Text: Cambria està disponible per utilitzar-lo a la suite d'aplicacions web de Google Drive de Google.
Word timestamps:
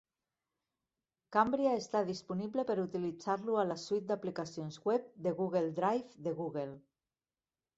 Cambria 1.35 1.73
està 1.81 2.01
disponible 2.07 2.65
per 2.69 2.77
utilitzar-lo 2.85 3.59
a 3.59 3.67
la 3.73 3.77
suite 3.83 4.09
d'aplicacions 4.13 4.81
web 4.89 5.07
de 5.27 5.35
Google 5.43 5.71
Drive 5.83 6.27
de 6.29 6.35
Google. 6.41 6.75